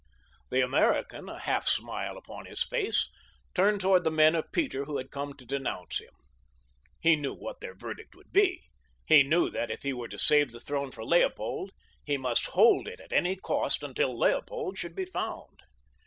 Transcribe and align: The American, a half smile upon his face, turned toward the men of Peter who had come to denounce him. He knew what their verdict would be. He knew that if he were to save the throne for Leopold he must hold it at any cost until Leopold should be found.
The 0.49 0.61
American, 0.63 1.29
a 1.29 1.37
half 1.37 1.67
smile 1.67 2.17
upon 2.17 2.47
his 2.47 2.63
face, 2.63 3.07
turned 3.53 3.81
toward 3.81 4.03
the 4.03 4.09
men 4.09 4.33
of 4.33 4.51
Peter 4.51 4.85
who 4.85 4.97
had 4.97 5.11
come 5.11 5.33
to 5.35 5.45
denounce 5.45 5.99
him. 5.99 6.15
He 6.99 7.15
knew 7.15 7.35
what 7.35 7.61
their 7.61 7.75
verdict 7.75 8.15
would 8.15 8.33
be. 8.33 8.63
He 9.05 9.21
knew 9.21 9.51
that 9.51 9.69
if 9.69 9.83
he 9.83 9.93
were 9.93 10.07
to 10.09 10.17
save 10.17 10.53
the 10.53 10.59
throne 10.59 10.89
for 10.89 11.05
Leopold 11.05 11.69
he 12.03 12.17
must 12.17 12.47
hold 12.47 12.87
it 12.87 12.99
at 12.99 13.13
any 13.13 13.35
cost 13.35 13.83
until 13.83 14.17
Leopold 14.17 14.75
should 14.79 14.95
be 14.95 15.05
found. 15.05 15.59